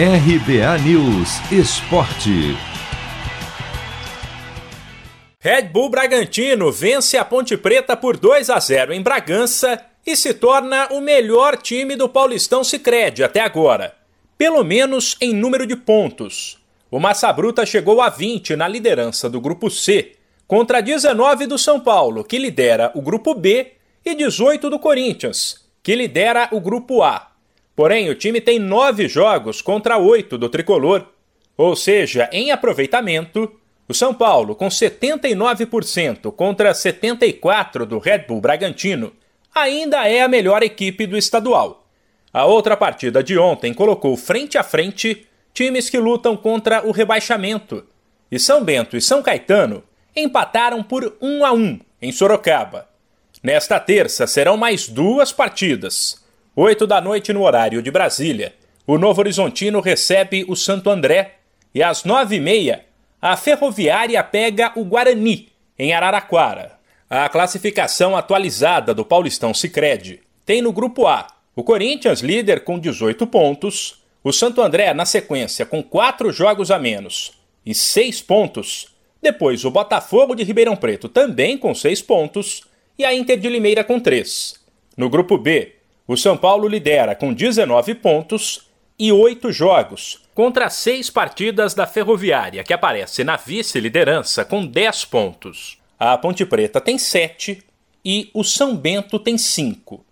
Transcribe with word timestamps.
RBA 0.00 0.78
News 0.84 1.40
Esporte. 1.50 2.56
Red 5.40 5.62
Bull 5.72 5.90
Bragantino 5.90 6.70
vence 6.70 7.18
a 7.18 7.24
Ponte 7.24 7.56
Preta 7.56 7.96
por 7.96 8.16
2 8.16 8.48
a 8.48 8.60
0 8.60 8.92
em 8.92 9.02
Bragança 9.02 9.84
e 10.06 10.14
se 10.14 10.34
torna 10.34 10.86
o 10.92 11.00
melhor 11.00 11.56
time 11.56 11.96
do 11.96 12.08
Paulistão 12.08 12.62
Sicredi 12.62 13.24
até 13.24 13.40
agora, 13.40 13.96
pelo 14.38 14.62
menos 14.62 15.16
em 15.20 15.34
número 15.34 15.66
de 15.66 15.74
pontos. 15.74 16.58
O 16.88 17.00
Massa 17.00 17.32
Bruta 17.32 17.66
chegou 17.66 18.00
a 18.00 18.08
20 18.08 18.54
na 18.54 18.68
liderança 18.68 19.28
do 19.28 19.40
grupo 19.40 19.68
C, 19.68 20.12
contra 20.46 20.80
19 20.80 21.48
do 21.48 21.58
São 21.58 21.80
Paulo, 21.80 22.22
que 22.22 22.38
lidera 22.38 22.92
o 22.94 23.02
grupo 23.02 23.34
B, 23.34 23.72
e 24.04 24.14
18 24.14 24.70
do 24.70 24.78
Corinthians, 24.78 25.68
que 25.82 25.96
lidera 25.96 26.48
o 26.52 26.60
grupo 26.60 27.02
A. 27.02 27.32
Porém, 27.78 28.10
o 28.10 28.14
time 28.16 28.40
tem 28.40 28.58
nove 28.58 29.06
jogos 29.06 29.62
contra 29.62 29.98
oito 29.98 30.36
do 30.36 30.48
tricolor. 30.48 31.06
Ou 31.56 31.76
seja, 31.76 32.28
em 32.32 32.50
aproveitamento, 32.50 33.52
o 33.86 33.94
São 33.94 34.12
Paulo, 34.12 34.56
com 34.56 34.66
79% 34.66 36.32
contra 36.32 36.72
74% 36.72 37.84
do 37.84 38.00
Red 38.00 38.24
Bull 38.26 38.40
Bragantino, 38.40 39.12
ainda 39.54 40.08
é 40.08 40.22
a 40.22 40.26
melhor 40.26 40.64
equipe 40.64 41.06
do 41.06 41.16
estadual. 41.16 41.86
A 42.32 42.46
outra 42.46 42.76
partida 42.76 43.22
de 43.22 43.38
ontem 43.38 43.72
colocou 43.72 44.16
frente 44.16 44.58
a 44.58 44.64
frente 44.64 45.24
times 45.54 45.88
que 45.88 46.00
lutam 46.00 46.36
contra 46.36 46.84
o 46.84 46.90
rebaixamento. 46.90 47.84
E 48.28 48.40
São 48.40 48.64
Bento 48.64 48.96
e 48.96 49.00
São 49.00 49.22
Caetano 49.22 49.84
empataram 50.16 50.82
por 50.82 51.16
1 51.22 51.46
a 51.46 51.52
1 51.52 51.78
em 52.02 52.10
Sorocaba. 52.10 52.88
Nesta 53.40 53.78
terça 53.78 54.26
serão 54.26 54.56
mais 54.56 54.88
duas 54.88 55.30
partidas. 55.30 56.26
8 56.60 56.88
da 56.88 57.00
noite 57.00 57.32
no 57.32 57.44
horário 57.44 57.80
de 57.80 57.88
Brasília, 57.88 58.52
o 58.84 58.98
Novo 58.98 59.20
Horizontino 59.20 59.78
recebe 59.78 60.44
o 60.48 60.56
Santo 60.56 60.90
André 60.90 61.36
e 61.72 61.84
às 61.84 62.02
9h30 62.02 62.80
a 63.22 63.36
Ferroviária 63.36 64.20
pega 64.24 64.72
o 64.74 64.84
Guarani, 64.84 65.50
em 65.78 65.92
Araraquara. 65.92 66.72
A 67.08 67.28
classificação 67.28 68.16
atualizada 68.16 68.92
do 68.92 69.04
Paulistão 69.04 69.54
Sicredi 69.54 70.18
tem 70.44 70.60
no 70.60 70.72
grupo 70.72 71.06
A 71.06 71.28
o 71.54 71.62
Corinthians 71.62 72.22
líder 72.22 72.64
com 72.64 72.76
18 72.76 73.24
pontos, 73.28 74.02
o 74.24 74.32
Santo 74.32 74.60
André 74.60 74.92
na 74.92 75.06
sequência 75.06 75.64
com 75.64 75.80
4 75.80 76.32
jogos 76.32 76.72
a 76.72 76.78
menos 76.80 77.38
e 77.64 77.72
6 77.72 78.20
pontos, 78.22 78.96
depois 79.22 79.64
o 79.64 79.70
Botafogo 79.70 80.34
de 80.34 80.42
Ribeirão 80.42 80.74
Preto 80.74 81.08
também 81.08 81.56
com 81.56 81.72
6 81.72 82.02
pontos 82.02 82.62
e 82.98 83.04
a 83.04 83.14
Inter 83.14 83.38
de 83.38 83.48
Limeira 83.48 83.84
com 83.84 84.00
3. 84.00 84.58
No 84.96 85.08
grupo 85.08 85.38
B, 85.38 85.77
o 86.08 86.16
São 86.16 86.38
Paulo 86.38 86.66
lidera 86.66 87.14
com 87.14 87.34
19 87.34 87.94
pontos 87.96 88.66
e 88.98 89.12
8 89.12 89.52
jogos, 89.52 90.22
contra 90.34 90.70
seis 90.70 91.10
partidas 91.10 91.74
da 91.74 91.86
Ferroviária, 91.86 92.64
que 92.64 92.72
aparece 92.72 93.22
na 93.22 93.36
vice-liderança 93.36 94.42
com 94.42 94.64
10 94.64 95.04
pontos. 95.04 95.78
A 96.00 96.16
Ponte 96.16 96.46
Preta 96.46 96.80
tem 96.80 96.96
7 96.96 97.62
e 98.02 98.30
o 98.32 98.42
São 98.42 98.74
Bento 98.74 99.18
tem 99.18 99.36
5. 99.36 100.02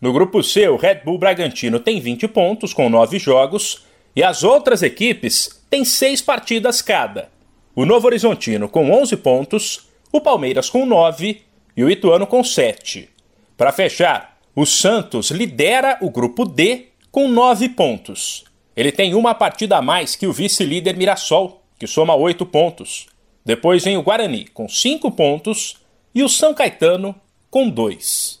No 0.00 0.12
grupo 0.12 0.42
C, 0.42 0.68
o 0.68 0.76
Red 0.76 1.02
Bull 1.04 1.18
Bragantino 1.18 1.78
tem 1.78 2.00
20 2.00 2.26
pontos 2.26 2.74
com 2.74 2.90
9 2.90 3.18
jogos 3.20 3.86
e 4.16 4.24
as 4.24 4.42
outras 4.42 4.82
equipes 4.82 5.62
têm 5.70 5.84
6 5.84 6.20
partidas 6.20 6.82
cada. 6.82 7.30
O 7.76 7.86
Novo 7.86 8.08
Horizontino 8.08 8.68
com 8.68 8.90
11 8.90 9.16
pontos, 9.18 9.88
o 10.10 10.20
Palmeiras 10.20 10.68
com 10.68 10.84
9 10.84 11.42
e 11.76 11.84
o 11.84 11.88
Ituano 11.88 12.26
com 12.26 12.42
7. 12.42 13.08
Para 13.56 13.72
fechar, 13.72 14.33
o 14.54 14.64
Santos 14.64 15.30
lidera 15.30 15.98
o 16.00 16.10
grupo 16.10 16.44
D 16.44 16.88
com 17.10 17.28
nove 17.28 17.68
pontos. 17.68 18.44
Ele 18.76 18.92
tem 18.92 19.14
uma 19.14 19.34
partida 19.34 19.78
a 19.78 19.82
mais 19.82 20.14
que 20.14 20.26
o 20.26 20.32
vice-líder 20.32 20.96
Mirassol, 20.96 21.62
que 21.78 21.86
soma 21.86 22.14
oito 22.14 22.46
pontos. 22.46 23.06
Depois 23.44 23.84
vem 23.84 23.96
o 23.96 24.02
Guarani 24.02 24.46
com 24.46 24.68
cinco 24.68 25.10
pontos 25.10 25.76
e 26.14 26.22
o 26.22 26.28
São 26.28 26.54
Caetano 26.54 27.14
com 27.50 27.68
dois. 27.68 28.40